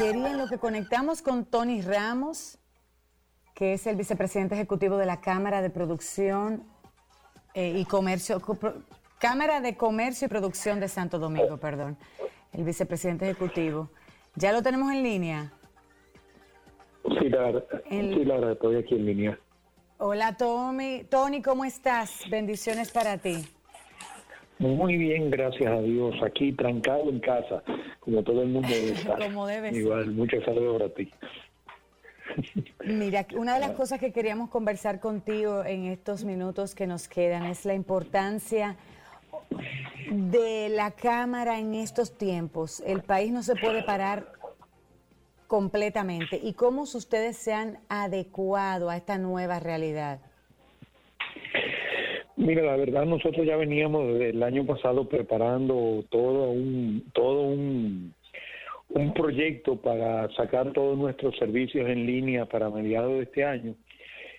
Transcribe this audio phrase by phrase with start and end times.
[0.00, 2.58] quería en lo que conectamos con Tony Ramos,
[3.54, 6.64] que es el vicepresidente ejecutivo de la Cámara de Producción
[7.52, 8.40] eh, y Comercio,
[9.18, 11.98] Cámara de Comercio y Producción de Santo Domingo, perdón,
[12.52, 13.90] el vicepresidente ejecutivo.
[14.36, 15.52] ¿Ya lo tenemos en línea?
[17.18, 19.38] Sí, la, sí, la estoy aquí en línea.
[19.98, 21.04] Hola, Tommy.
[21.10, 22.22] Tony, ¿cómo estás?
[22.30, 23.46] Bendiciones para ti.
[24.60, 26.14] Muy bien, gracias a Dios.
[26.22, 27.62] Aquí trancado en casa,
[27.98, 29.18] como todo el mundo debe estar.
[29.18, 31.10] como debe Igual, muchas saludos para ti.
[32.84, 37.46] Mira, una de las cosas que queríamos conversar contigo en estos minutos que nos quedan
[37.46, 38.76] es la importancia
[40.10, 42.82] de la Cámara en estos tiempos.
[42.86, 44.30] El país no se puede parar
[45.46, 46.38] completamente.
[46.40, 50.20] ¿Y cómo ustedes se han adecuado a esta nueva realidad?
[52.40, 58.14] Mira, la verdad nosotros ya veníamos el año pasado preparando todo un todo un,
[58.88, 63.74] un proyecto para sacar todos nuestros servicios en línea para mediados de este año.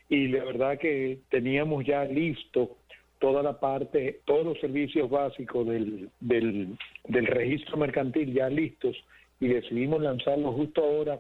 [0.10, 2.78] Y la verdad que teníamos ya listo
[3.20, 6.76] toda la parte, todos los servicios básicos del, del,
[7.08, 8.98] del registro mercantil ya listos
[9.40, 11.20] y decidimos lanzarlo justo ahora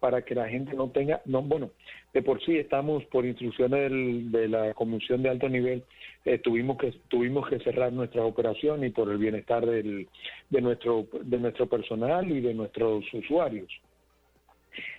[0.00, 1.70] para que la gente no tenga, no, bueno,
[2.12, 5.84] de por sí estamos por instrucciones de la Comisión de Alto Nivel,
[6.24, 10.08] eh, tuvimos que tuvimos que cerrar nuestras operaciones y por el bienestar del,
[10.50, 13.68] de nuestro de nuestro personal y de nuestros usuarios.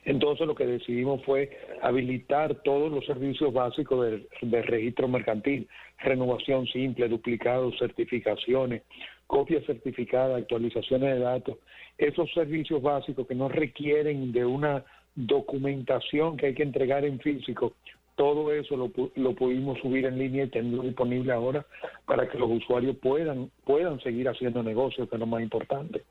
[0.05, 1.49] Entonces lo que decidimos fue
[1.81, 4.05] habilitar todos los servicios básicos
[4.41, 5.67] del, registro mercantil,
[5.99, 8.83] renovación simple, duplicados, certificaciones,
[9.25, 11.57] copias certificadas, actualizaciones de datos,
[11.97, 14.83] esos servicios básicos que no requieren de una
[15.15, 17.73] documentación que hay que entregar en físico,
[18.15, 21.65] todo eso lo, lo pudimos subir en línea y tenerlo disponible ahora
[22.05, 26.03] para que los usuarios puedan, puedan seguir haciendo negocios, que es lo más importante.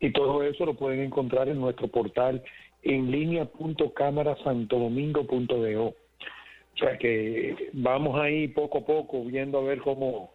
[0.00, 2.42] Y todo eso lo pueden encontrar en nuestro portal
[2.82, 5.86] en línea.cámarasantodomingo.do.
[5.86, 5.94] O
[6.78, 10.30] sea que vamos ahí poco a poco viendo a ver cómo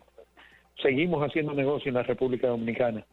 [0.81, 3.06] seguimos haciendo negocio en la República Dominicana.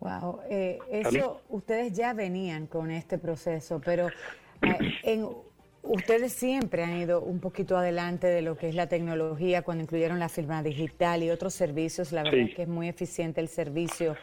[0.00, 4.08] Wow, eh, eso ustedes ya venían con este proceso, pero
[5.02, 5.24] eh,
[5.82, 10.18] ustedes siempre han ido un poquito adelante de lo que es la tecnología cuando incluyeron
[10.18, 12.12] la firma digital y otros servicios.
[12.12, 14.16] La verdad es que es muy eficiente el servicio.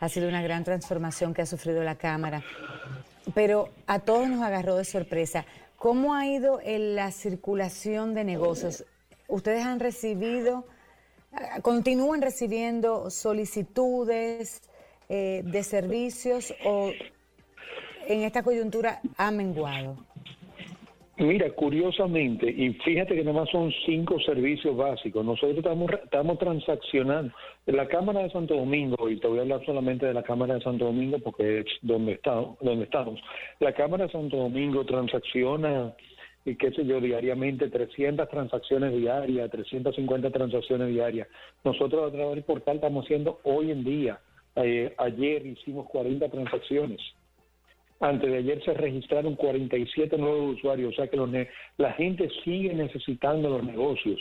[0.00, 2.42] Ha sido una gran transformación que ha sufrido la Cámara.
[3.34, 5.44] Pero a todos nos agarró de sorpresa.
[5.76, 8.84] ¿Cómo ha ido en la circulación de negocios?
[9.28, 10.66] ¿Ustedes han recibido,
[11.62, 14.62] continúan recibiendo solicitudes
[15.08, 16.90] eh, de servicios o
[18.08, 19.96] en esta coyuntura ha menguado?
[21.18, 25.24] Mira, curiosamente, y fíjate que nada más son cinco servicios básicos.
[25.24, 27.32] Nosotros estamos, estamos transaccionando.
[27.66, 30.62] La Cámara de Santo Domingo, y te voy a hablar solamente de la Cámara de
[30.62, 33.20] Santo Domingo porque es donde, está, donde estamos.
[33.60, 35.94] La Cámara de Santo Domingo transacciona,
[36.46, 41.28] y qué sé yo, diariamente 300 transacciones diarias, 350 transacciones diarias.
[41.62, 44.18] Nosotros a través del portal estamos haciendo hoy en día,
[44.56, 47.00] eh, ayer hicimos 40 transacciones.
[48.02, 51.46] Antes de ayer se registraron 47 nuevos usuarios, o sea que
[51.76, 54.20] la gente sigue necesitando los negocios,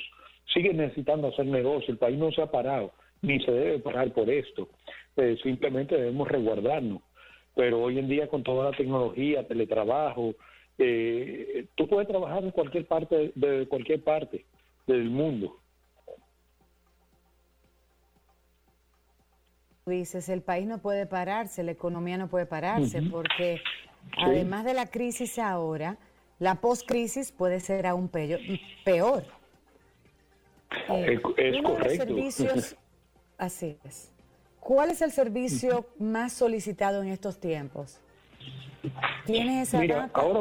[0.53, 2.91] sigue necesitando hacer negocios, el país no se ha parado,
[3.23, 4.69] ni se debe parar por esto,
[5.17, 7.01] eh, simplemente debemos resguardarnos.
[7.55, 10.35] Pero hoy en día con toda la tecnología, teletrabajo,
[10.77, 14.45] eh, tú puedes trabajar en cualquier parte, de cualquier parte
[14.85, 15.57] del mundo.
[19.91, 23.61] Dices, el país no puede pararse, la economía no puede pararse, porque
[24.17, 25.97] además de la crisis ahora,
[26.39, 28.39] la post-crisis puede ser aún peor.
[28.83, 29.23] peor.
[30.89, 32.05] Eh, es, correcto.
[32.05, 32.75] servicios,
[33.37, 34.11] así es.
[34.59, 37.99] ¿Cuál es el servicio más solicitado en estos tiempos?
[39.25, 40.39] ¿Tienes esa Mira, ahora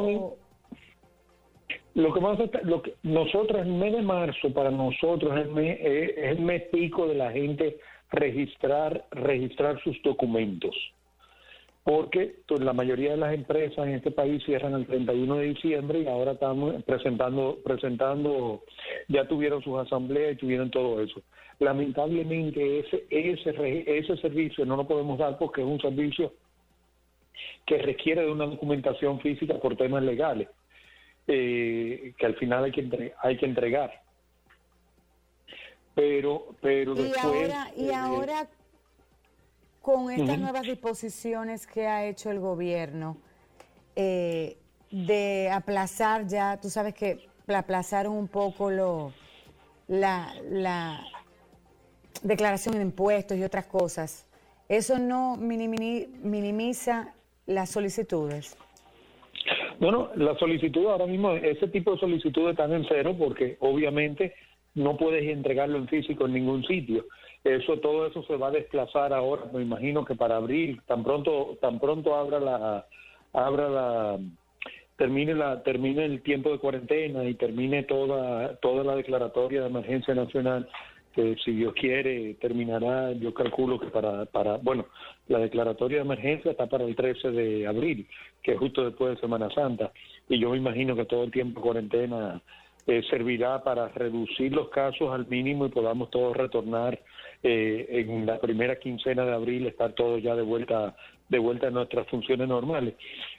[1.93, 5.77] lo que más lo que nosotros el mes de marzo para nosotros es el mes,
[5.81, 7.79] es el mes pico de la gente
[8.11, 10.75] registrar, registrar sus documentos.
[11.83, 16.01] Porque pues, la mayoría de las empresas en este país cierran el 31 de diciembre
[16.01, 18.63] y ahora estamos presentando, presentando,
[19.07, 21.21] ya tuvieron sus asambleas y tuvieron todo eso.
[21.59, 26.33] Lamentablemente ese, ese, ese servicio no lo podemos dar porque es un servicio
[27.65, 30.49] que requiere de una documentación física por temas legales,
[31.27, 33.91] eh, que al final hay que, hay que entregar
[35.93, 38.47] pero pero y ahora y eh, ahora
[39.81, 43.17] con estas nuevas disposiciones que ha hecho el gobierno
[43.95, 44.57] eh,
[44.89, 49.13] de aplazar ya tú sabes que aplazaron un poco lo
[49.87, 51.01] la, la
[52.23, 54.25] declaración de impuestos y otras cosas
[54.69, 57.13] ¿eso no minimiza
[57.45, 58.57] las solicitudes?
[59.79, 64.33] Bueno, la solicitud ahora mismo, ese tipo de solicitudes están en cero porque obviamente
[64.75, 67.05] no puedes entregarlo en físico en ningún sitio.
[67.43, 71.57] Eso, todo eso se va a desplazar ahora, me imagino que para abril, tan pronto,
[71.59, 72.85] tan pronto abra la,
[73.33, 74.19] abra la,
[74.95, 80.13] termine la, termine el tiempo de cuarentena y termine toda, toda la declaratoria de emergencia
[80.13, 80.69] nacional,
[81.13, 84.85] que si Dios quiere terminará, yo calculo que para, para, bueno,
[85.27, 88.07] la declaratoria de emergencia está para el 13 de abril,
[88.43, 89.91] que es justo después de Semana Santa,
[90.29, 92.41] y yo me imagino que todo el tiempo de cuarentena
[92.87, 96.99] eh, servirá para reducir los casos al mínimo y podamos todos retornar
[97.43, 100.95] eh, en la primera quincena de abril, estar todos ya de vuelta
[101.31, 102.93] de vuelta a nuestras funciones normales.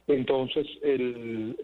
[0.08, 1.54] Entonces, el,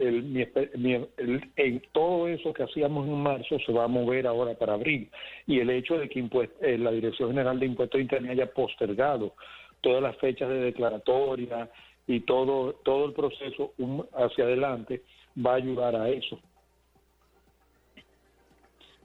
[1.56, 5.08] el, todo eso que hacíamos en marzo se va a mover ahora para abril.
[5.46, 6.20] Y el hecho de que
[6.60, 9.32] eh, la Dirección General de Impuestos Internos haya postergado
[9.80, 11.70] todas las fechas de declaratoria
[12.06, 13.72] y todo, todo el proceso
[14.12, 15.02] hacia adelante
[15.44, 16.38] va a ayudar a eso.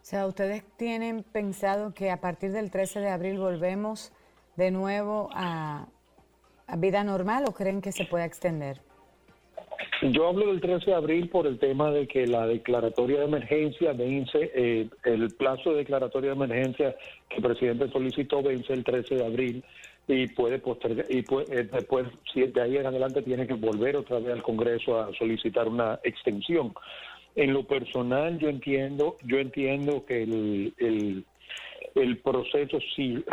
[0.03, 4.11] O sea, ¿ustedes tienen pensado que a partir del 13 de abril volvemos
[4.57, 5.87] de nuevo a,
[6.77, 8.81] vida normal o creen que se pueda extender?
[10.01, 13.93] Yo hablo del 13 de abril por el tema de que la declaratoria de emergencia
[13.93, 16.97] vence, eh, el plazo de declaratoria de emergencia
[17.29, 19.63] que el presidente solicitó vence el 13 de abril
[20.05, 24.19] y puede postergar, y eh, después, si de ahí en adelante, tiene que volver otra
[24.19, 26.73] vez al Congreso a solicitar una extensión.
[27.35, 31.25] En lo personal, yo entiendo, yo entiendo que el,
[31.95, 33.23] el, proceso, si,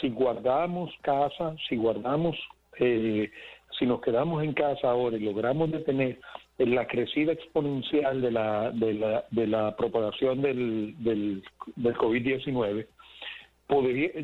[0.00, 2.36] si guardamos casa, si guardamos
[2.78, 3.30] eh,
[3.78, 6.18] si nos quedamos en casa ahora y logramos detener
[6.58, 11.42] la crecida exponencial de la, de la, de la propagación del, del,
[11.76, 12.86] del COVID-19,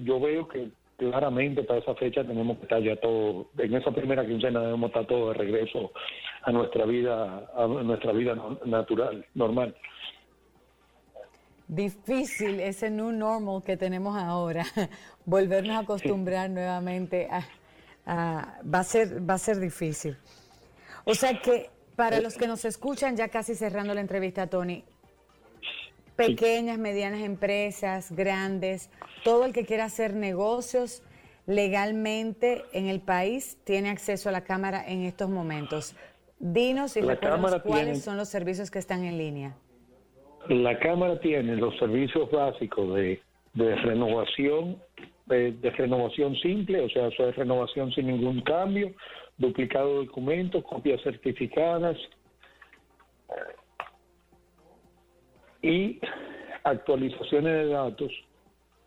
[0.05, 4.27] yo veo que claramente para esa fecha tenemos que estar ya todo, en esa primera
[4.27, 5.93] quincena debemos estar todos de regreso
[6.43, 8.35] a nuestra vida, a nuestra vida
[8.65, 9.75] natural, normal.
[11.69, 14.65] Difícil ese new normal que tenemos ahora,
[15.25, 17.43] volvernos a acostumbrar nuevamente a
[18.07, 20.17] va, a ser, va a ser difícil.
[21.05, 24.85] O sea que para los que nos escuchan, ya casi cerrando la entrevista, Tony,
[26.17, 28.91] pequeñas, medianas empresas, grandes,
[29.25, 31.03] todo el que quiera hacer negocios
[31.47, 35.97] legalmente en el país tiene acceso a la Cámara en estos momentos.
[36.43, 39.57] Dinos y recuerda cuáles son los servicios que están en línea.
[40.49, 43.23] La Cámara tiene los servicios básicos de,
[43.55, 44.77] de renovación
[45.27, 48.93] de, renovación simple, o sea, eso es renovación sin ningún cambio,
[49.39, 51.97] duplicado de documentos, copias certificadas
[55.63, 56.01] y
[56.65, 58.13] actualizaciones de datos.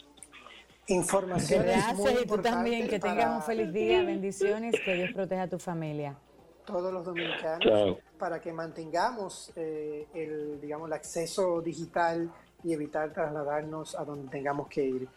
[0.87, 1.63] Información.
[1.63, 5.59] Gracias y tú también, que tengas un feliz día, bendiciones, que Dios proteja a tu
[5.59, 6.17] familia
[6.65, 12.31] todos los dominicanos para que mantengamos eh, el, digamos, el acceso digital
[12.63, 15.09] y evitar trasladarnos a donde tengamos que ir.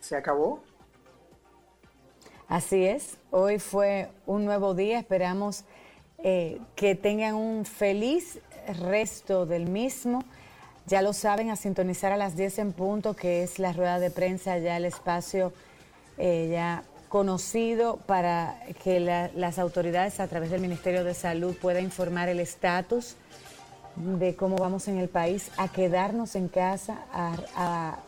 [0.00, 0.62] ¿Se acabó?
[2.46, 5.64] Así es, hoy fue un nuevo día, esperamos
[6.18, 8.40] eh, que tengan un feliz
[8.80, 10.24] resto del mismo.
[10.88, 14.10] Ya lo saben, a sintonizar a las 10 en punto, que es la rueda de
[14.10, 15.52] prensa, ya el espacio
[16.16, 18.98] eh, ya conocido para que
[19.34, 23.16] las autoridades a través del Ministerio de Salud puedan informar el estatus
[23.96, 27.98] de cómo vamos en el país, a quedarnos en casa, a,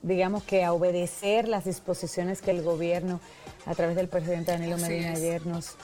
[0.00, 3.20] digamos que a obedecer las disposiciones que el gobierno
[3.66, 5.76] a través del presidente Danilo Medina ayer nos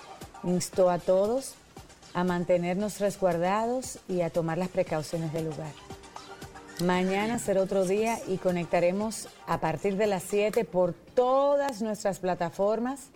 [0.45, 1.57] instó a todos
[2.15, 5.73] a mantenernos resguardados y a tomar las precauciones del lugar.
[6.83, 13.11] Mañana será otro día y conectaremos a partir de las 7 por todas nuestras plataformas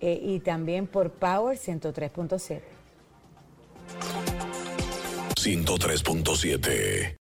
[0.00, 2.62] eh, y también por Power 103.7.
[5.36, 7.12] 103.7